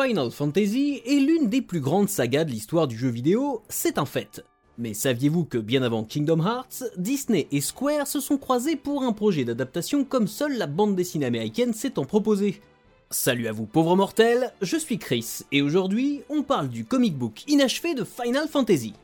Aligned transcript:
Final 0.00 0.30
Fantasy 0.30 1.02
est 1.04 1.18
l'une 1.18 1.48
des 1.48 1.60
plus 1.60 1.80
grandes 1.80 2.08
sagas 2.08 2.44
de 2.44 2.52
l'histoire 2.52 2.86
du 2.86 2.96
jeu 2.96 3.08
vidéo, 3.08 3.62
c'est 3.68 3.98
un 3.98 4.06
fait. 4.06 4.44
Mais 4.76 4.94
saviez-vous 4.94 5.44
que 5.44 5.58
bien 5.58 5.82
avant 5.82 6.04
Kingdom 6.04 6.38
Hearts, 6.38 6.84
Disney 6.96 7.48
et 7.50 7.60
Square 7.60 8.06
se 8.06 8.20
sont 8.20 8.38
croisés 8.38 8.76
pour 8.76 9.02
un 9.02 9.12
projet 9.12 9.44
d'adaptation 9.44 10.04
comme 10.04 10.28
seule 10.28 10.56
la 10.56 10.68
bande 10.68 10.94
dessinée 10.94 11.26
américaine 11.26 11.72
s'est 11.72 11.98
en 11.98 12.04
proposé 12.04 12.62
Salut 13.10 13.48
à 13.48 13.52
vous 13.52 13.66
pauvres 13.66 13.96
mortels, 13.96 14.52
je 14.62 14.76
suis 14.76 14.98
Chris 14.98 15.40
et 15.50 15.62
aujourd'hui 15.62 16.22
on 16.28 16.44
parle 16.44 16.68
du 16.68 16.84
comic 16.84 17.18
book 17.18 17.42
inachevé 17.48 17.94
de 17.94 18.04
Final 18.04 18.46
Fantasy. 18.46 18.94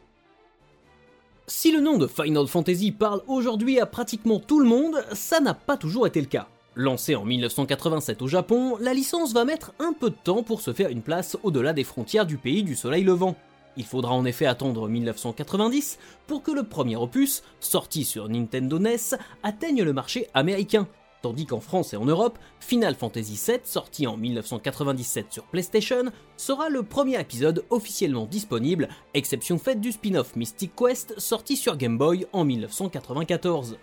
Si 1.49 1.73
le 1.73 1.81
nom 1.81 1.99
de 1.99 2.07
Final 2.07 2.47
Fantasy 2.47 2.93
parle 2.93 3.23
aujourd'hui 3.27 3.81
à 3.81 3.87
pratiquement 3.87 4.39
tout 4.39 4.61
le 4.61 4.69
monde, 4.69 5.05
ça 5.13 5.41
n'a 5.41 5.55
pas 5.55 5.77
toujours 5.77 6.07
été 6.07 6.21
le 6.21 6.29
cas. 6.29 6.47
Lancée 6.77 7.15
en 7.15 7.25
1987 7.25 8.21
au 8.23 8.27
Japon, 8.27 8.77
la 8.81 8.95
licence 8.95 9.33
va 9.33 9.45
mettre 9.45 9.73
un 9.79 9.93
peu 9.93 10.11
de 10.11 10.17
temps 10.17 10.43
pour 10.43 10.61
se 10.61 10.73
faire 10.73 10.89
une 10.89 11.03
place 11.03 11.37
au-delà 11.45 11.73
des 11.73 11.85
frontières 11.85 12.27
du 12.27 12.37
pays 12.37 12.65
du 12.65 12.75
soleil 12.75 13.05
levant. 13.05 13.37
Il 13.77 13.85
faudra 13.85 14.13
en 14.13 14.25
effet 14.25 14.47
attendre 14.47 14.89
1990 14.89 15.99
pour 16.27 16.43
que 16.43 16.51
le 16.51 16.65
premier 16.65 16.97
opus, 16.97 17.45
sorti 17.61 18.05
sur 18.05 18.29
Nintendo 18.29 18.81
NES, 18.81 19.17
atteigne 19.45 19.85
le 19.85 19.93
marché 19.93 20.27
américain, 20.35 20.89
tandis 21.23 21.47
qu'en 21.47 21.61
France 21.61 21.95
et 21.95 21.97
en 21.97 22.07
Europe, 22.07 22.39
Final 22.59 22.97
Fantasy 22.97 23.41
VII, 23.47 23.61
sorti 23.63 24.09
en 24.09 24.17
1997 24.17 25.27
sur 25.31 25.45
PlayStation, 25.45 26.07
sera 26.37 26.69
le 26.69 26.83
premier 26.83 27.21
épisode 27.21 27.65
officiellement 27.71 28.27
disponible, 28.27 28.89
exception 29.15 29.59
faite 29.59 29.81
du 29.81 29.93
spin-off 29.93 30.35
Mystic 30.35 30.75
Quest 30.75 31.19
sorti 31.21 31.57
sur 31.57 31.77
Game 31.77 31.99
Boy 31.99 32.27
en 32.33 32.45
1994. 32.45 33.79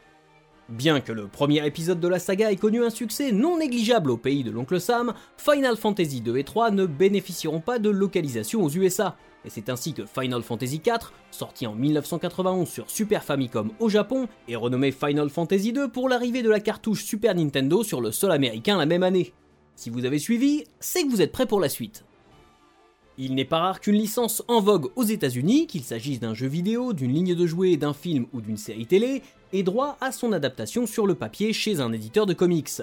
Bien 0.69 1.01
que 1.01 1.11
le 1.11 1.27
premier 1.27 1.65
épisode 1.65 1.99
de 1.99 2.07
la 2.07 2.19
saga 2.19 2.51
ait 2.51 2.55
connu 2.55 2.83
un 2.83 2.89
succès 2.89 3.31
non 3.31 3.57
négligeable 3.57 4.09
au 4.11 4.17
pays 4.17 4.43
de 4.43 4.51
l'oncle 4.51 4.79
Sam, 4.79 5.13
Final 5.37 5.75
Fantasy 5.75 6.21
2 6.21 6.37
et 6.37 6.43
3 6.43 6.71
ne 6.71 6.85
bénéficieront 6.85 7.59
pas 7.59 7.77
de 7.77 7.89
localisation 7.89 8.63
aux 8.63 8.69
USA, 8.69 9.17
et 9.43 9.49
c'est 9.49 9.69
ainsi 9.69 9.93
que 9.93 10.05
Final 10.05 10.43
Fantasy 10.43 10.81
IV, 10.85 11.11
sorti 11.31 11.67
en 11.67 11.73
1991 11.73 12.69
sur 12.69 12.89
Super 12.89 13.23
Famicom 13.23 13.71
au 13.79 13.89
Japon, 13.89 14.27
est 14.47 14.55
renommé 14.55 14.91
Final 14.91 15.29
Fantasy 15.29 15.73
2 15.73 15.89
pour 15.89 16.07
l'arrivée 16.07 16.43
de 16.43 16.49
la 16.49 16.59
cartouche 16.59 17.03
Super 17.03 17.35
Nintendo 17.35 17.83
sur 17.83 17.99
le 17.99 18.11
sol 18.11 18.31
américain 18.31 18.77
la 18.77 18.85
même 18.85 19.03
année. 19.03 19.33
Si 19.75 19.89
vous 19.89 20.05
avez 20.05 20.19
suivi, 20.19 20.65
c'est 20.79 21.03
que 21.03 21.09
vous 21.09 21.21
êtes 21.21 21.31
prêts 21.31 21.47
pour 21.47 21.59
la 21.59 21.69
suite. 21.69 22.05
Il 23.17 23.35
n'est 23.35 23.45
pas 23.45 23.59
rare 23.59 23.81
qu'une 23.81 23.95
licence 23.95 24.41
en 24.47 24.61
vogue 24.61 24.89
aux 24.95 25.03
États-Unis, 25.03 25.67
qu'il 25.67 25.83
s'agisse 25.83 26.19
d'un 26.19 26.33
jeu 26.33 26.47
vidéo, 26.47 26.93
d'une 26.93 27.13
ligne 27.13 27.35
de 27.35 27.45
jouets, 27.45 27.77
d'un 27.77 27.93
film 27.93 28.25
ou 28.33 28.41
d'une 28.41 28.57
série 28.57 28.85
télé, 28.85 29.21
ait 29.53 29.63
droit 29.63 29.97
à 29.99 30.11
son 30.11 30.31
adaptation 30.31 30.87
sur 30.87 31.05
le 31.05 31.15
papier 31.15 31.51
chez 31.51 31.81
un 31.81 31.91
éditeur 31.91 32.25
de 32.25 32.33
comics. 32.33 32.81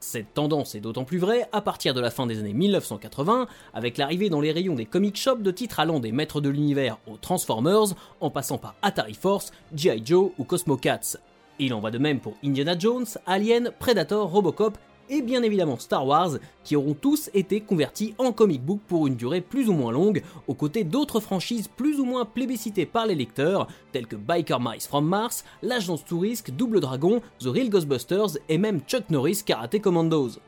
Cette 0.00 0.34
tendance 0.34 0.74
est 0.74 0.80
d'autant 0.80 1.04
plus 1.04 1.18
vraie 1.18 1.48
à 1.52 1.60
partir 1.60 1.92
de 1.92 2.00
la 2.00 2.10
fin 2.10 2.26
des 2.26 2.38
années 2.38 2.52
1980, 2.52 3.48
avec 3.74 3.98
l'arrivée 3.98 4.30
dans 4.30 4.40
les 4.40 4.52
rayons 4.52 4.74
des 4.74 4.86
comic 4.86 5.16
shops 5.16 5.42
de 5.42 5.50
titres 5.50 5.80
allant 5.80 6.00
des 6.00 6.12
maîtres 6.12 6.40
de 6.40 6.48
l'univers 6.48 6.98
aux 7.06 7.16
Transformers, 7.16 7.94
en 8.20 8.30
passant 8.30 8.58
par 8.58 8.76
Atari 8.82 9.14
Force, 9.14 9.52
G.I. 9.74 10.02
Joe 10.04 10.30
ou 10.38 10.44
Cosmo 10.44 10.76
Cats. 10.76 11.18
Il 11.58 11.74
en 11.74 11.80
va 11.80 11.90
de 11.90 11.98
même 11.98 12.20
pour 12.20 12.34
Indiana 12.44 12.78
Jones, 12.78 13.06
Alien, 13.26 13.72
Predator, 13.78 14.30
Robocop 14.30 14.78
et 15.10 15.22
bien 15.22 15.42
évidemment 15.42 15.78
Star 15.78 16.06
Wars, 16.06 16.38
qui 16.64 16.76
auront 16.76 16.94
tous 16.94 17.30
été 17.34 17.60
convertis 17.60 18.14
en 18.18 18.32
comic 18.32 18.62
book 18.62 18.80
pour 18.86 19.06
une 19.06 19.16
durée 19.16 19.40
plus 19.40 19.68
ou 19.68 19.72
moins 19.72 19.92
longue, 19.92 20.22
aux 20.48 20.54
côtés 20.54 20.84
d'autres 20.84 21.20
franchises 21.20 21.68
plus 21.68 22.00
ou 22.00 22.04
moins 22.04 22.24
plébiscitées 22.24 22.86
par 22.86 23.06
les 23.06 23.14
lecteurs, 23.14 23.68
telles 23.92 24.06
que 24.06 24.16
Biker 24.16 24.60
Mice 24.60 24.86
from 24.86 25.06
Mars, 25.06 25.44
l'Agence 25.62 26.04
Touriste, 26.04 26.50
Double 26.50 26.80
Dragon, 26.80 27.20
The 27.38 27.46
Real 27.46 27.70
Ghostbusters 27.70 28.38
et 28.48 28.58
même 28.58 28.80
Chuck 28.86 29.10
Norris 29.10 29.42
Karate 29.44 29.80
Commandos. 29.80 30.38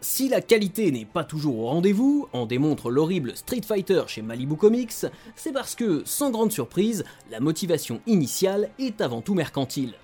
Si 0.00 0.28
la 0.28 0.40
qualité 0.40 0.90
n'est 0.92 1.06
pas 1.06 1.24
toujours 1.24 1.58
au 1.58 1.66
rendez-vous, 1.66 2.28
en 2.32 2.46
démontre 2.46 2.90
l'horrible 2.90 3.34
Street 3.34 3.62
Fighter 3.66 4.02
chez 4.06 4.22
Malibu 4.22 4.56
Comics, 4.56 5.06
c'est 5.34 5.52
parce 5.52 5.74
que, 5.74 6.02
sans 6.04 6.30
grande 6.30 6.52
surprise, 6.52 7.04
la 7.30 7.40
motivation 7.40 8.00
initiale 8.06 8.70
est 8.78 9.00
avant 9.00 9.22
tout 9.22 9.34
mercantile. 9.34 9.94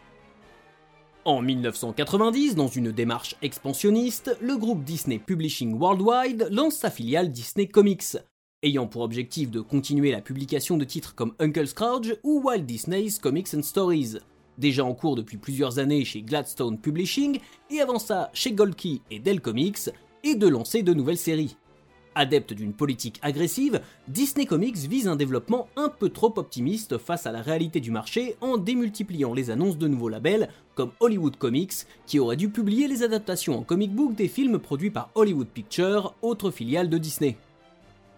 En 1.25 1.41
1990, 1.41 2.57
dans 2.57 2.67
une 2.67 2.91
démarche 2.91 3.37
expansionniste, 3.43 4.37
le 4.41 4.57
groupe 4.57 4.83
Disney 4.83 5.21
Publishing 5.21 5.79
Worldwide 5.79 6.49
lance 6.51 6.75
sa 6.75 6.91
filiale 6.91 7.31
Disney 7.31 7.69
Comics, 7.69 8.17
ayant 8.65 8.89
pour 8.89 9.03
objectif 9.03 9.49
de 9.49 9.61
continuer 9.61 10.11
la 10.11 10.21
publication 10.21 10.77
de 10.77 10.85
titres 10.85 11.15
comme 11.15 11.35
Uncle 11.39 11.69
Scrooge 11.69 12.17
ou 12.25 12.43
Walt 12.43 12.63
Disney's 12.63 13.21
Comics 13.21 13.55
and 13.55 13.63
Stories, 13.63 14.17
déjà 14.59 14.85
en 14.85 14.95
cours 14.95 15.15
depuis 15.15 15.37
plusieurs 15.37 15.79
années 15.79 16.05
chez 16.05 16.23
Gladstone 16.23 16.81
Publishing 16.81 17.39
et 17.71 17.81
avant 17.81 18.01
ça 18.01 18.31
chez 18.35 18.51
Gold 18.51 18.75
Key 18.75 18.99
et 19.13 19.21
Dell 19.21 19.41
Comics, 19.41 19.91
et 20.25 20.35
de 20.35 20.49
lancer 20.49 20.83
de 20.83 20.93
nouvelles 20.93 21.19
séries. 21.19 21.57
Adepte 22.15 22.53
d'une 22.53 22.73
politique 22.73 23.19
agressive, 23.23 23.81
Disney 24.09 24.47
Comics 24.47 24.77
vise 24.77 25.09
un 25.09 25.17
développement 25.17 25.69
un 25.77 25.89
peu 25.89 26.09
trop 26.09 26.33
optimiste 26.37 26.99
face 26.99 27.27
à 27.27 27.33
la 27.33 27.43
réalité 27.43 27.81
du 27.81 27.91
marché 27.91 28.37
en 28.41 28.59
démultipliant 28.59 29.35
les 29.35 29.51
annonces 29.51 29.79
de 29.79 29.89
nouveaux 29.89 30.09
labels 30.09 30.49
comme 30.75 30.93
Hollywood 31.01 31.37
Comics, 31.37 31.87
qui 32.07 32.19
aurait 32.19 32.37
dû 32.37 32.49
publier 32.49 32.89
les 32.89 33.03
adaptations 33.03 33.59
en 33.59 33.63
comic 33.63 33.93
book 33.95 34.15
des 34.15 34.29
films 34.29 34.59
produits 34.59 34.91
par 34.91 35.11
Hollywood 35.15 35.49
Pictures, 35.49 36.15
autre 36.23 36.51
filiale 36.51 36.89
de 36.89 36.99
Disney. 36.99 37.37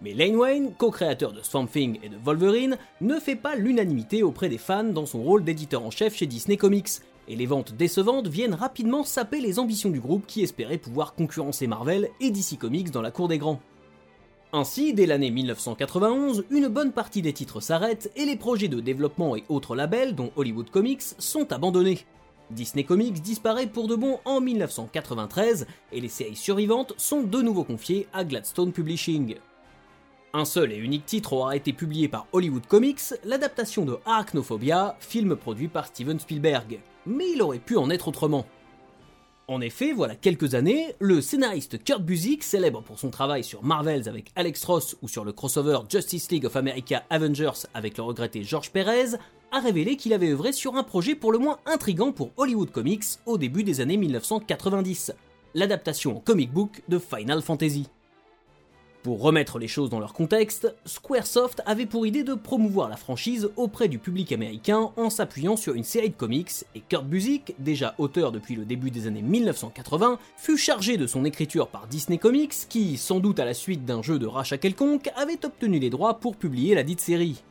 Mais 0.01 0.13
Lane 0.13 0.35
Wayne, 0.35 0.71
co-créateur 0.77 1.31
de 1.31 1.41
Swamp 1.41 1.69
et 1.75 2.09
de 2.09 2.17
Wolverine, 2.23 2.77
ne 3.01 3.19
fait 3.19 3.35
pas 3.35 3.55
l'unanimité 3.55 4.23
auprès 4.23 4.49
des 4.49 4.57
fans 4.57 4.83
dans 4.83 5.05
son 5.05 5.23
rôle 5.23 5.43
d'éditeur 5.43 5.83
en 5.83 5.91
chef 5.91 6.15
chez 6.15 6.27
Disney 6.27 6.57
Comics, 6.57 7.01
et 7.27 7.35
les 7.35 7.45
ventes 7.45 7.73
décevantes 7.73 8.27
viennent 8.27 8.53
rapidement 8.53 9.03
saper 9.03 9.39
les 9.39 9.57
ambitions 9.57 9.89
du 9.89 9.99
groupe 9.99 10.27
qui 10.27 10.43
espérait 10.43 10.77
pouvoir 10.77 11.15
concurrencer 11.15 11.65
Marvel 11.65 12.09
et 12.19 12.29
DC 12.29 12.57
Comics 12.59 12.91
dans 12.91 13.01
la 13.01 13.11
cour 13.11 13.27
des 13.27 13.37
grands. 13.37 13.61
Ainsi, 14.53 14.93
dès 14.93 15.05
l'année 15.05 15.31
1991, 15.31 16.45
une 16.49 16.67
bonne 16.67 16.91
partie 16.91 17.21
des 17.21 17.33
titres 17.33 17.59
s'arrêtent 17.59 18.11
et 18.15 18.25
les 18.25 18.37
projets 18.37 18.67
de 18.67 18.79
développement 18.79 19.35
et 19.35 19.43
autres 19.49 19.75
labels, 19.75 20.15
dont 20.15 20.31
Hollywood 20.35 20.69
Comics, 20.69 21.01
sont 21.19 21.51
abandonnés. 21.51 22.05
Disney 22.51 22.83
Comics 22.83 23.21
disparaît 23.21 23.67
pour 23.67 23.87
de 23.87 23.95
bon 23.95 24.19
en 24.23 24.39
1993 24.39 25.67
et 25.91 25.99
les 25.99 26.09
séries 26.09 26.35
survivantes 26.35 26.93
sont 26.97 27.23
de 27.23 27.41
nouveau 27.41 27.63
confiées 27.63 28.07
à 28.13 28.23
Gladstone 28.23 28.71
Publishing. 28.71 29.35
Un 30.33 30.45
seul 30.45 30.73
et 30.73 30.77
unique 30.77 31.05
titre 31.05 31.33
aura 31.33 31.55
été 31.55 31.73
publié 31.73 32.07
par 32.07 32.27
Hollywood 32.33 32.67
Comics, 32.67 33.13
l'adaptation 33.23 33.85
de 33.85 33.97
Arachnophobia, 34.05 34.97
film 34.99 35.35
produit 35.35 35.69
par 35.69 35.87
Steven 35.87 36.19
Spielberg. 36.19 36.79
Mais 37.05 37.31
il 37.31 37.41
aurait 37.41 37.59
pu 37.59 37.77
en 37.77 37.89
être 37.89 38.09
autrement. 38.09 38.45
En 39.47 39.61
effet, 39.61 39.93
voilà 39.93 40.15
quelques 40.15 40.55
années, 40.55 40.95
le 40.99 41.21
scénariste 41.21 41.83
Kurt 41.83 42.01
Busiek, 42.01 42.41
célèbre 42.41 42.81
pour 42.81 42.97
son 42.97 43.11
travail 43.11 43.43
sur 43.43 43.63
Marvels 43.63 44.09
avec 44.09 44.31
Alex 44.35 44.63
Ross 44.65 44.97
ou 45.03 45.07
sur 45.07 45.23
le 45.23 45.33
crossover 45.33 45.79
Justice 45.87 46.31
League 46.31 46.45
of 46.45 46.55
America 46.55 47.03
Avengers 47.11 47.67
avec 47.75 47.97
le 47.97 48.03
regretté 48.03 48.41
George 48.41 48.71
Perez, 48.71 49.17
a 49.51 49.59
révélé 49.59 49.97
qu'il 49.97 50.13
avait 50.13 50.31
œuvré 50.31 50.51
sur 50.51 50.75
un 50.75 50.83
projet 50.83 51.13
pour 51.13 51.31
le 51.31 51.37
moins 51.37 51.59
intrigant 51.67 52.11
pour 52.11 52.31
Hollywood 52.37 52.71
Comics 52.71 53.05
au 53.27 53.37
début 53.37 53.63
des 53.63 53.81
années 53.81 53.97
1990, 53.97 55.13
l'adaptation 55.53 56.17
en 56.17 56.19
comic 56.21 56.51
book 56.51 56.81
de 56.89 56.97
Final 56.97 57.43
Fantasy. 57.43 57.87
Pour 59.05 59.21
remettre 59.21 59.59
les 59.59 59.67
choses 59.67 59.91
dans 59.91 59.99
leur 59.99 60.13
contexte, 60.13 60.73
Squaresoft 60.83 61.61
avait 61.67 61.85
pour 61.85 62.07
idée 62.07 62.23
de 62.23 62.33
promouvoir 62.33 62.89
la 62.89 62.97
franchise 62.97 63.51
auprès 63.55 63.87
du 63.87 63.99
public 63.99 64.31
américain 64.31 64.89
en 64.97 65.11
s'appuyant 65.11 65.57
sur 65.57 65.75
une 65.75 65.83
série 65.83 66.09
de 66.09 66.15
comics, 66.15 66.65
et 66.73 66.79
Kurt 66.79 67.05
Busiek, 67.05 67.53
déjà 67.59 67.93
auteur 67.99 68.31
depuis 68.31 68.55
le 68.55 68.65
début 68.65 68.89
des 68.89 69.05
années 69.05 69.21
1980, 69.21 70.17
fut 70.37 70.57
chargé 70.57 70.97
de 70.97 71.05
son 71.05 71.23
écriture 71.23 71.67
par 71.67 71.85
Disney 71.85 72.17
Comics 72.17 72.55
qui, 72.67 72.97
sans 72.97 73.19
doute 73.19 73.39
à 73.39 73.45
la 73.45 73.53
suite 73.53 73.85
d'un 73.85 74.01
jeu 74.01 74.17
de 74.17 74.25
rachat 74.25 74.57
quelconque, 74.57 75.11
avait 75.15 75.45
obtenu 75.45 75.77
les 75.77 75.91
droits 75.91 76.15
pour 76.15 76.35
publier 76.35 76.73
la 76.73 76.81
dite 76.81 76.99
série. 76.99 77.43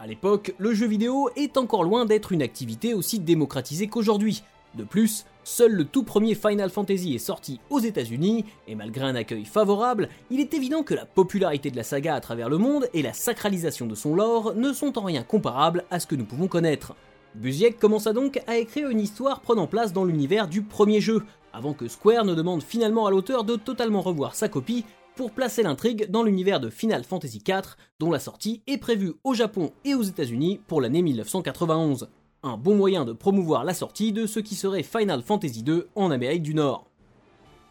A 0.00 0.08
l'époque, 0.08 0.56
le 0.58 0.74
jeu 0.74 0.88
vidéo 0.88 1.30
est 1.36 1.56
encore 1.56 1.84
loin 1.84 2.04
d'être 2.04 2.32
une 2.32 2.42
activité 2.42 2.94
aussi 2.94 3.20
démocratisée 3.20 3.86
qu'aujourd'hui, 3.86 4.42
de 4.76 4.84
plus, 4.84 5.24
seul 5.44 5.72
le 5.72 5.84
tout 5.84 6.02
premier 6.02 6.34
Final 6.34 6.70
Fantasy 6.70 7.14
est 7.14 7.18
sorti 7.18 7.60
aux 7.70 7.80
États-Unis, 7.80 8.44
et 8.66 8.74
malgré 8.74 9.04
un 9.04 9.14
accueil 9.14 9.44
favorable, 9.44 10.08
il 10.30 10.40
est 10.40 10.54
évident 10.54 10.82
que 10.82 10.94
la 10.94 11.06
popularité 11.06 11.70
de 11.70 11.76
la 11.76 11.82
saga 11.82 12.14
à 12.14 12.20
travers 12.20 12.48
le 12.48 12.58
monde 12.58 12.88
et 12.92 13.02
la 13.02 13.12
sacralisation 13.12 13.86
de 13.86 13.94
son 13.94 14.14
lore 14.14 14.54
ne 14.54 14.72
sont 14.72 14.98
en 14.98 15.04
rien 15.04 15.22
comparables 15.22 15.84
à 15.90 16.00
ce 16.00 16.06
que 16.06 16.16
nous 16.16 16.24
pouvons 16.24 16.48
connaître. 16.48 16.94
Busiek 17.34 17.78
commença 17.78 18.12
donc 18.12 18.40
à 18.46 18.58
écrire 18.58 18.88
une 18.88 19.00
histoire 19.00 19.40
prenant 19.40 19.66
place 19.66 19.92
dans 19.92 20.04
l'univers 20.04 20.48
du 20.48 20.62
premier 20.62 21.00
jeu, 21.00 21.24
avant 21.52 21.72
que 21.72 21.88
Square 21.88 22.24
ne 22.24 22.34
demande 22.34 22.62
finalement 22.62 23.06
à 23.06 23.10
l'auteur 23.10 23.44
de 23.44 23.56
totalement 23.56 24.02
revoir 24.02 24.34
sa 24.34 24.48
copie 24.48 24.84
pour 25.16 25.30
placer 25.30 25.62
l'intrigue 25.62 26.10
dans 26.10 26.22
l'univers 26.22 26.60
de 26.60 26.70
Final 26.70 27.04
Fantasy 27.04 27.42
IV, 27.46 27.76
dont 28.00 28.10
la 28.10 28.18
sortie 28.18 28.62
est 28.66 28.78
prévue 28.78 29.14
au 29.22 29.34
Japon 29.34 29.72
et 29.84 29.94
aux 29.94 30.02
États-Unis 30.02 30.60
pour 30.66 30.80
l'année 30.80 31.02
1991 31.02 32.08
un 32.44 32.58
bon 32.58 32.76
moyen 32.76 33.04
de 33.04 33.12
promouvoir 33.12 33.64
la 33.64 33.74
sortie 33.74 34.12
de 34.12 34.26
ce 34.26 34.38
qui 34.38 34.54
serait 34.54 34.82
Final 34.82 35.22
Fantasy 35.22 35.64
II 35.66 35.84
en 35.94 36.10
Amérique 36.10 36.42
du 36.42 36.54
Nord. 36.54 36.86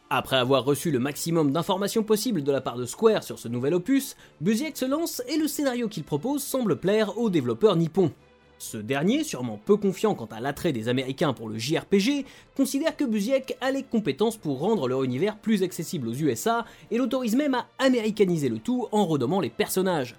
Après 0.10 0.36
avoir 0.36 0.66
reçu 0.66 0.92
le 0.92 1.00
maximum 1.00 1.52
d'informations 1.52 2.04
possibles 2.04 2.44
de 2.44 2.52
la 2.52 2.60
part 2.60 2.78
de 2.78 2.86
Square 2.86 3.24
sur 3.24 3.40
ce 3.40 3.48
nouvel 3.48 3.75
opus, 3.75 4.16
Busiek 4.42 4.75
se 4.75 4.86
lance 4.86 5.22
et 5.28 5.38
le 5.38 5.48
scénario 5.48 5.88
qu'il 5.88 6.04
propose 6.04 6.44
semble 6.44 6.75
plaire 6.75 7.18
aux 7.18 7.30
développeurs 7.30 7.75
nippons. 7.75 8.12
Ce 8.58 8.78
dernier, 8.78 9.24
sûrement 9.24 9.60
peu 9.64 9.78
confiant 9.78 10.16
quant 10.16 10.30
à 10.31 10.40
l'attrait 10.40 10.74
des 10.74 10.88
Américains 10.88 11.34
pour 11.34 11.50
le 11.50 11.58
JRPG, 11.58 12.26
considère 12.56 12.96
que 12.96 13.04
Busiek 13.04 13.58
a 13.62 13.72
les 13.72 13.84
compétences 13.84 14.38
pour 14.38 14.60
rendre 14.60 14.88
leur 14.88 15.04
univers 15.04 15.38
plus 15.38 15.64
accessible 15.64 16.08
aux 16.08 16.14
USA 16.14 16.66
et 16.90 16.98
l'autorise 16.98 17.36
même 17.36 17.56
à 17.56 17.68
américaniser 17.78 18.50
le 18.50 18.60
tout 18.60 18.88
en 18.92 19.06
renommant 19.06 19.40
les 19.40 19.50
personnages. 19.50 20.16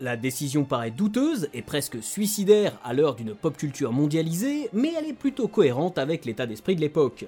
La 0.00 0.16
décision 0.16 0.64
paraît 0.64 0.92
douteuse 0.92 1.48
et 1.52 1.62
presque 1.62 2.00
suicidaire 2.00 2.78
à 2.84 2.92
l'heure 2.92 3.16
d'une 3.16 3.34
pop 3.34 3.56
culture 3.56 3.92
mondialisée, 3.92 4.70
mais 4.72 4.92
elle 4.96 5.06
est 5.06 5.12
plutôt 5.12 5.48
cohérente 5.48 5.98
avec 5.98 6.24
l'état 6.24 6.46
d'esprit 6.46 6.76
de 6.76 6.80
l'époque. 6.80 7.26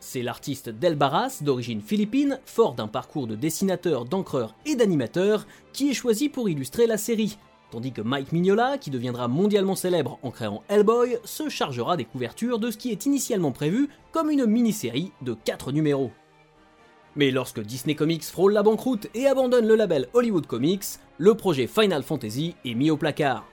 C'est 0.00 0.22
l'artiste 0.22 0.70
Del 0.70 0.96
Barras, 0.96 1.40
d'origine 1.42 1.82
philippine, 1.82 2.40
fort 2.46 2.74
d'un 2.74 2.88
parcours 2.88 3.26
de 3.26 3.36
dessinateur, 3.36 4.06
d'encreur 4.06 4.54
et 4.64 4.76
d'animateur, 4.76 5.46
qui 5.74 5.90
est 5.90 5.94
choisi 5.94 6.30
pour 6.30 6.48
illustrer 6.48 6.86
la 6.86 6.96
série, 6.96 7.36
tandis 7.70 7.92
que 7.92 8.02
Mike 8.02 8.32
Mignola, 8.32 8.78
qui 8.78 8.90
deviendra 8.90 9.28
mondialement 9.28 9.76
célèbre 9.76 10.18
en 10.22 10.30
créant 10.30 10.62
Hellboy, 10.68 11.18
se 11.24 11.50
chargera 11.50 11.98
des 11.98 12.06
couvertures 12.06 12.58
de 12.58 12.70
ce 12.70 12.78
qui 12.78 12.92
est 12.92 13.04
initialement 13.04 13.52
prévu 13.52 13.90
comme 14.10 14.30
une 14.30 14.46
mini-série 14.46 15.12
de 15.20 15.34
4 15.34 15.70
numéros. 15.70 16.12
Mais 17.16 17.30
lorsque 17.30 17.60
Disney 17.60 17.94
Comics 17.94 18.24
frôle 18.24 18.52
la 18.52 18.62
banqueroute 18.62 19.08
et 19.14 19.26
abandonne 19.26 19.66
le 19.66 19.76
label 19.76 20.08
Hollywood 20.14 20.46
Comics, 20.46 20.84
le 21.18 21.34
projet 21.34 21.66
Final 21.66 22.02
Fantasy 22.02 22.54
est 22.64 22.74
mis 22.74 22.90
au 22.90 22.96
placard. 22.96 23.46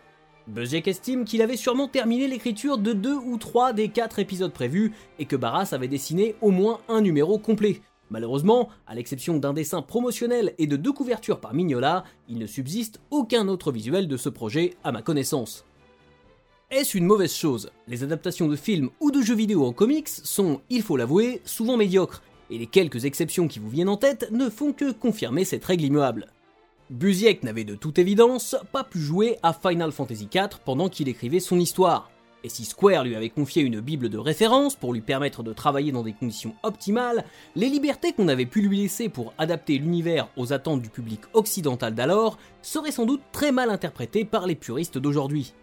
Buzzek 0.48 0.88
estime 0.88 1.26
qu'il 1.26 1.42
avait 1.42 1.58
sûrement 1.58 1.88
terminé 1.88 2.28
l'écriture 2.28 2.78
de 2.78 2.94
deux 2.94 3.16
ou 3.16 3.38
trois 3.38 3.74
des 3.74 3.90
quatre 3.90 4.20
épisodes 4.20 4.52
prévus 4.52 4.94
et 5.20 5.26
que 5.26 5.36
Barras 5.36 5.70
avait 5.74 5.88
dessiné 5.88 6.36
au 6.42 6.50
moins 6.50 6.80
un 6.90 7.02
numéro 7.02 7.38
complet, 7.38 7.82
Malheureusement, 8.12 8.68
à 8.88 8.94
l'exception 8.94 9.38
d'un 9.38 9.54
dessin 9.54 9.82
promotionnel 9.82 10.54
et 10.58 10.68
de 10.68 10.76
deux 10.76 10.92
couvertures 10.92 11.40
par 11.40 11.54
Mignola, 11.54 12.04
il 12.28 12.40
ne 12.40 12.46
subsiste 12.46 13.00
aucun 13.10 13.48
autre 13.48 13.72
visuel 13.72 14.10
de 14.10 14.18
ce 14.18 14.28
projet 14.28 14.74
à 14.84 14.92
ma 14.92 15.02
connaissance. 15.02 15.64
Est-ce 16.72 16.98
une 16.98 17.06
mauvaise 17.06 17.34
chose? 17.34 17.72
Les 17.88 18.04
adaptations 18.04 18.50
de 18.50 18.58
films 18.58 18.90
ou 19.00 19.12
de 19.12 19.22
jeux 19.22 19.36
vidéo 19.36 19.66
en 19.66 19.72
comics 19.72 20.10
sont, 20.10 20.60
il 20.70 20.82
faut 20.82 20.98
l'avouer, 20.98 21.42
souvent 21.46 21.78
médiocres, 21.78 22.22
et 22.52 22.58
les 22.58 22.68
quelques 22.68 23.06
exceptions 23.06 23.48
qui 23.48 23.60
vous 23.60 23.70
viennent 23.70 23.90
en 23.90 23.98
tête 23.98 24.30
ne 24.32 24.50
font 24.50 24.74
que 24.74 24.92
confirmer 24.92 25.46
cette 25.46 25.66
règle 25.66 25.86
immuable. 25.86 26.28
Busiek 26.90 27.44
n'avait 27.44 27.64
de 27.64 27.76
toute 27.76 27.98
évidence 27.98 28.56
pas 28.72 28.84
pu 28.84 29.00
jouer 29.00 29.38
à 29.42 29.54
Final 29.54 29.92
Fantasy 29.92 30.28
IV 30.32 30.60
pendant 30.66 30.90
qu'il 30.90 31.08
écrivait 31.08 31.40
son 31.40 31.60
histoire, 31.60 32.12
et 32.44 32.50
si 32.50 32.66
Square 32.66 33.04
lui 33.04 33.16
avait 33.16 33.30
confié 33.30 33.62
une 33.62 33.80
bible 33.80 34.10
de 34.10 34.18
référence 34.18 34.76
pour 34.76 34.94
lui 34.94 35.02
permettre 35.02 35.44
de 35.44 35.54
travailler 35.54 35.92
dans 35.92 36.04
des 36.04 36.14
conditions 36.14 36.56
optimales, 36.64 37.24
les 37.56 37.70
libertés 37.70 38.14
qu'on 38.14 38.28
avait 38.28 38.46
pu 38.46 38.62
lui 38.62 38.82
laisser 38.82 39.10
pour 39.10 39.34
adapter 39.38 39.78
l'univers 39.78 40.28
aux 40.38 40.52
attentes 40.52 40.82
du 40.82 40.90
public 40.90 41.22
occidental 41.34 41.94
d'alors 41.94 42.38
seraient 42.62 42.92
sans 42.92 43.06
doute 43.06 43.22
très 43.32 43.52
mal 43.52 43.70
interprétées 43.70 44.26
par 44.26 44.48
les 44.48 44.56
puristes 44.56 44.98
d'aujourd'hui. 44.98 45.54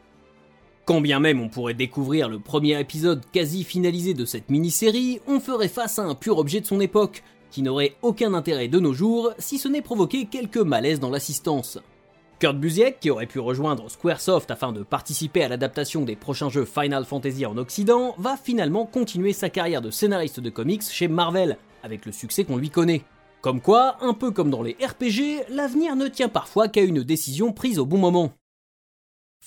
Quand 0.89 1.03
bien 1.03 1.21
même 1.21 1.43
on 1.43 1.51
pourrait 1.51 1.75
découvrir 1.75 2.31
le 2.31 2.39
premier 2.39 2.81
épisode 2.81 3.23
quasi 3.31 3.63
finalisé 3.63 4.15
de 4.15 4.25
cette 4.25 4.49
mini-série, 4.49 5.21
on 5.27 5.39
ferait 5.39 5.69
face 5.69 5.99
à 5.99 6.03
un 6.03 6.15
pur 6.15 6.39
objet 6.39 6.63
de 6.63 6.67
son 6.67 6.81
époque, 6.81 7.23
qui 7.51 7.61
n'aurait 7.61 7.97
aucun 8.01 8.33
intérêt 8.33 8.69
de 8.69 8.81
nos 8.81 8.95
jours 8.95 9.35
si 9.37 9.59
ce 9.59 9.69
n'est 9.69 9.83
provoquer 9.83 10.25
quelques 10.25 10.57
malaises 10.57 10.99
dans 10.99 11.11
l'assistance. 11.11 11.79
Kurt 12.39 12.57
Busiek, 12.57 13.01
qui 13.01 13.11
aurait 13.11 13.27
pu 13.27 13.39
rejoindre 13.39 13.91
Squaresoft 13.91 14.51
afin 14.51 14.73
de 14.73 14.83
participer 14.83 15.45
à 15.45 15.49
l'adaptation 15.49 16.07
des 16.07 16.17
prochains 16.17 16.49
jeux 16.49 16.65
Final 16.65 17.05
Fantasy 17.05 17.45
en 17.45 17.59
Occident, 17.59 18.15
va 18.17 18.39
finalement 18.39 18.87
continuer 18.87 19.35
sa 19.35 19.51
carrière 19.51 19.83
de 19.83 19.91
scénariste 19.91 20.41
de 20.41 20.49
comics 20.49 20.85
chez 20.91 21.07
Marvel, 21.07 21.59
avec 21.83 22.07
le 22.07 22.13
succès 22.13 22.45
qu'on 22.45 22.57
lui 22.57 22.71
connaît. 22.71 23.03
Comme 23.43 23.61
quoi, 23.61 23.99
un 24.01 24.15
peu 24.15 24.31
comme 24.31 24.49
dans 24.49 24.63
les 24.63 24.79
RPG, 24.83 25.51
l'avenir 25.51 25.97
ne 25.97 26.09
tient 26.09 26.31
parfois 26.31 26.69
qu'à 26.69 26.81
une 26.81 27.03
décision 27.03 27.53
prise 27.53 27.79
au 27.79 27.85
bon 27.85 27.99
moment. 27.99 28.33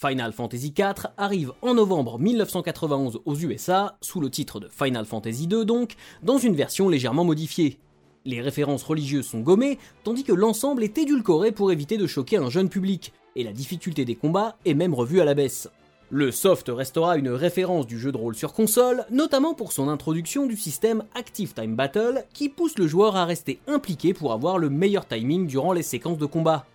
Final 0.01 0.33
Fantasy 0.33 0.73
IV 0.75 1.11
arrive 1.15 1.53
en 1.61 1.75
novembre 1.75 2.17
1991 2.17 3.21
aux 3.23 3.35
USA, 3.35 3.97
sous 4.01 4.19
le 4.19 4.31
titre 4.31 4.59
de 4.59 4.67
Final 4.67 5.05
Fantasy 5.05 5.43
II 5.43 5.63
donc, 5.63 5.93
dans 6.23 6.39
une 6.39 6.55
version 6.55 6.89
légèrement 6.89 7.23
modifiée. 7.23 7.77
Les 8.25 8.41
références 8.41 8.81
religieuses 8.81 9.27
sont 9.27 9.41
gommées, 9.41 9.77
tandis 10.03 10.23
que 10.23 10.33
l'ensemble 10.33 10.83
est 10.83 10.97
édulcoré 10.97 11.51
pour 11.51 11.71
éviter 11.71 11.97
de 11.97 12.07
choquer 12.07 12.37
un 12.37 12.49
jeune 12.49 12.69
public, 12.69 13.13
et 13.35 13.43
la 13.43 13.53
difficulté 13.53 14.03
des 14.03 14.15
combats 14.15 14.57
est 14.65 14.73
même 14.73 14.95
revue 14.95 15.21
à 15.21 15.25
la 15.25 15.35
baisse. 15.35 15.69
Le 16.09 16.31
soft 16.31 16.71
restera 16.73 17.15
une 17.17 17.29
référence 17.29 17.85
du 17.85 17.99
jeu 17.99 18.11
de 18.11 18.17
rôle 18.17 18.35
sur 18.35 18.53
console, 18.53 19.05
notamment 19.11 19.53
pour 19.53 19.71
son 19.71 19.87
introduction 19.87 20.47
du 20.47 20.57
système 20.57 21.03
Active 21.13 21.53
Time 21.53 21.75
Battle, 21.75 22.25
qui 22.33 22.49
pousse 22.49 22.77
le 22.79 22.87
joueur 22.87 23.15
à 23.15 23.25
rester 23.25 23.59
impliqué 23.67 24.15
pour 24.15 24.33
avoir 24.33 24.57
le 24.57 24.71
meilleur 24.71 25.07
timing 25.07 25.45
durant 25.45 25.73
les 25.73 25.83
séquences 25.83 26.17
de 26.17 26.25
combat. 26.25 26.65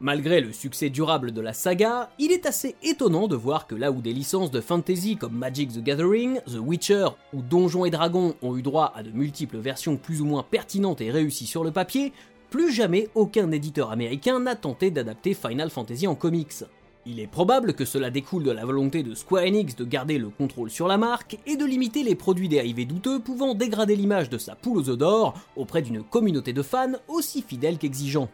Malgré 0.00 0.40
le 0.40 0.52
succès 0.52 0.90
durable 0.90 1.32
de 1.32 1.40
la 1.40 1.52
saga, 1.52 2.10
il 2.20 2.30
est 2.30 2.46
assez 2.46 2.76
étonnant 2.84 3.26
de 3.26 3.34
voir 3.34 3.66
que 3.66 3.74
là 3.74 3.90
où 3.90 4.00
des 4.00 4.12
licences 4.12 4.52
de 4.52 4.60
fantasy 4.60 5.16
comme 5.16 5.34
Magic 5.34 5.72
the 5.72 5.82
Gathering, 5.82 6.38
The 6.46 6.60
Witcher 6.60 7.08
ou 7.32 7.42
Donjons 7.42 7.84
et 7.84 7.90
Dragons 7.90 8.36
ont 8.40 8.56
eu 8.56 8.62
droit 8.62 8.92
à 8.94 9.02
de 9.02 9.10
multiples 9.10 9.58
versions 9.58 9.96
plus 9.96 10.20
ou 10.20 10.24
moins 10.24 10.44
pertinentes 10.48 11.00
et 11.00 11.10
réussies 11.10 11.48
sur 11.48 11.64
le 11.64 11.72
papier, 11.72 12.12
plus 12.48 12.72
jamais 12.72 13.08
aucun 13.16 13.50
éditeur 13.50 13.90
américain 13.90 14.38
n'a 14.38 14.54
tenté 14.54 14.92
d'adapter 14.92 15.34
Final 15.34 15.68
Fantasy 15.68 16.06
en 16.06 16.14
comics. 16.14 16.62
Il 17.04 17.18
est 17.18 17.26
probable 17.26 17.74
que 17.74 17.84
cela 17.84 18.10
découle 18.10 18.44
de 18.44 18.52
la 18.52 18.64
volonté 18.64 19.02
de 19.02 19.16
Square 19.16 19.46
Enix 19.46 19.74
de 19.74 19.84
garder 19.84 20.18
le 20.18 20.28
contrôle 20.28 20.70
sur 20.70 20.86
la 20.86 20.96
marque 20.96 21.38
et 21.44 21.56
de 21.56 21.64
limiter 21.64 22.04
les 22.04 22.14
produits 22.14 22.48
dérivés 22.48 22.84
douteux 22.84 23.18
pouvant 23.18 23.54
dégrader 23.54 23.96
l'image 23.96 24.30
de 24.30 24.38
sa 24.38 24.54
poule 24.54 24.78
aux 24.78 24.90
œufs 24.90 24.98
d'or 24.98 25.34
auprès 25.56 25.82
d'une 25.82 26.04
communauté 26.04 26.52
de 26.52 26.62
fans 26.62 26.92
aussi 27.08 27.42
fidèle 27.42 27.78
qu'exigeant. 27.78 28.28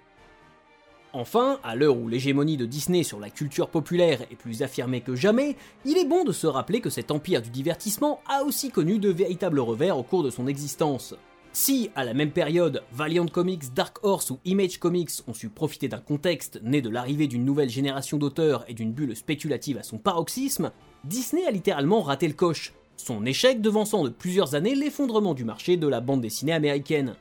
Enfin, 1.16 1.60
à 1.62 1.76
l'heure 1.76 1.96
où 1.96 2.08
l'hégémonie 2.08 2.56
de 2.56 2.66
Disney 2.66 3.04
sur 3.04 3.20
la 3.20 3.30
culture 3.30 3.68
populaire 3.68 4.22
est 4.32 4.36
plus 4.36 4.62
affirmée 4.62 5.00
que 5.00 5.14
jamais, 5.14 5.54
il 5.84 5.96
est 5.96 6.08
bon 6.08 6.24
de 6.24 6.32
se 6.32 6.48
rappeler 6.48 6.80
que 6.80 6.90
cet 6.90 7.12
empire 7.12 7.40
du 7.40 7.50
divertissement 7.50 8.18
a 8.28 8.42
aussi 8.42 8.72
connu 8.72 8.98
de 8.98 9.10
véritables 9.10 9.60
revers 9.60 9.96
au 9.96 10.02
cours 10.02 10.24
de 10.24 10.30
son 10.30 10.48
existence. 10.48 11.14
Si, 11.52 11.88
à 11.94 12.02
la 12.02 12.14
même 12.14 12.32
période, 12.32 12.82
Valiant 12.92 13.28
Comics, 13.28 13.72
Dark 13.74 13.98
Horse 14.02 14.32
ou 14.32 14.40
Image 14.44 14.80
Comics 14.80 15.12
ont 15.28 15.34
su 15.34 15.50
profiter 15.50 15.86
d'un 15.86 16.00
contexte 16.00 16.60
né 16.64 16.82
de 16.82 16.90
l'arrivée 16.90 17.28
d'une 17.28 17.44
nouvelle 17.44 17.70
génération 17.70 18.18
d'auteurs 18.18 18.64
et 18.66 18.74
d'une 18.74 18.92
bulle 18.92 19.14
spéculative 19.14 19.78
à 19.78 19.84
son 19.84 19.98
paroxysme, 19.98 20.72
Disney 21.04 21.46
a 21.46 21.52
littéralement 21.52 22.02
raté 22.02 22.26
le 22.26 22.34
coche, 22.34 22.72
son 22.96 23.24
échec 23.24 23.60
devançant 23.60 24.02
de 24.02 24.08
plusieurs 24.08 24.56
années 24.56 24.74
l'effondrement 24.74 25.34
du 25.34 25.44
marché 25.44 25.76
de 25.76 25.86
la 25.86 26.00
bande 26.00 26.22
dessinée 26.22 26.52
américaine. 26.52 27.14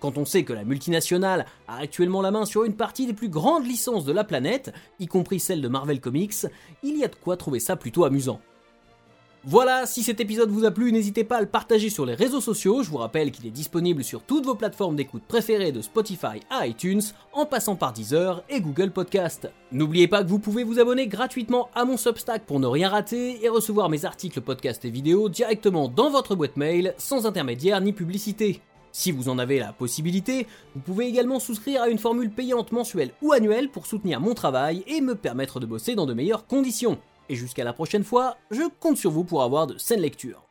Quand 0.00 0.18
on 0.18 0.24
sait 0.24 0.44
que 0.44 0.52
la 0.52 0.64
multinationale 0.64 1.46
a 1.68 1.78
actuellement 1.78 2.22
la 2.22 2.30
main 2.30 2.44
sur 2.44 2.64
une 2.64 2.76
partie 2.76 3.06
des 3.06 3.14
plus 3.14 3.28
grandes 3.28 3.66
licences 3.66 4.04
de 4.04 4.12
la 4.12 4.24
planète, 4.24 4.72
y 5.00 5.06
compris 5.06 5.40
celle 5.40 5.62
de 5.62 5.68
Marvel 5.68 6.00
Comics, 6.00 6.46
il 6.82 6.98
y 6.98 7.04
a 7.04 7.08
de 7.08 7.16
quoi 7.16 7.36
trouver 7.36 7.60
ça 7.60 7.76
plutôt 7.76 8.04
amusant. 8.04 8.40
Voilà, 9.48 9.86
si 9.86 10.02
cet 10.02 10.18
épisode 10.18 10.50
vous 10.50 10.64
a 10.64 10.72
plu, 10.72 10.90
n'hésitez 10.90 11.22
pas 11.22 11.36
à 11.36 11.40
le 11.40 11.46
partager 11.46 11.88
sur 11.88 12.04
les 12.04 12.16
réseaux 12.16 12.40
sociaux, 12.40 12.82
je 12.82 12.90
vous 12.90 12.96
rappelle 12.96 13.30
qu'il 13.30 13.46
est 13.46 13.52
disponible 13.52 14.02
sur 14.02 14.22
toutes 14.22 14.44
vos 14.44 14.56
plateformes 14.56 14.96
d'écoute 14.96 15.22
préférées 15.22 15.70
de 15.70 15.82
Spotify 15.82 16.40
à 16.50 16.66
iTunes, 16.66 17.02
en 17.32 17.46
passant 17.46 17.76
par 17.76 17.92
Deezer 17.92 18.42
et 18.48 18.60
Google 18.60 18.90
Podcast. 18.90 19.48
N'oubliez 19.70 20.08
pas 20.08 20.24
que 20.24 20.28
vous 20.28 20.40
pouvez 20.40 20.64
vous 20.64 20.80
abonner 20.80 21.06
gratuitement 21.06 21.68
à 21.76 21.84
mon 21.84 21.96
Substack 21.96 22.44
pour 22.44 22.58
ne 22.58 22.66
rien 22.66 22.88
rater 22.88 23.44
et 23.44 23.48
recevoir 23.48 23.88
mes 23.88 24.04
articles, 24.04 24.40
podcasts 24.40 24.84
et 24.84 24.90
vidéos 24.90 25.28
directement 25.28 25.86
dans 25.86 26.10
votre 26.10 26.34
boîte 26.34 26.56
mail, 26.56 26.94
sans 26.98 27.24
intermédiaire 27.24 27.80
ni 27.80 27.92
publicité. 27.92 28.62
Si 28.98 29.12
vous 29.12 29.28
en 29.28 29.38
avez 29.38 29.58
la 29.58 29.74
possibilité, 29.74 30.46
vous 30.74 30.80
pouvez 30.80 31.06
également 31.06 31.38
souscrire 31.38 31.82
à 31.82 31.90
une 31.90 31.98
formule 31.98 32.30
payante 32.30 32.72
mensuelle 32.72 33.12
ou 33.20 33.32
annuelle 33.32 33.68
pour 33.68 33.84
soutenir 33.84 34.22
mon 34.22 34.32
travail 34.32 34.84
et 34.86 35.02
me 35.02 35.14
permettre 35.14 35.60
de 35.60 35.66
bosser 35.66 35.94
dans 35.94 36.06
de 36.06 36.14
meilleures 36.14 36.46
conditions. 36.46 36.96
Et 37.28 37.36
jusqu'à 37.36 37.62
la 37.62 37.74
prochaine 37.74 38.04
fois, 38.04 38.38
je 38.50 38.62
compte 38.80 38.96
sur 38.96 39.10
vous 39.10 39.22
pour 39.22 39.42
avoir 39.42 39.66
de 39.66 39.76
saines 39.76 40.00
lectures. 40.00 40.45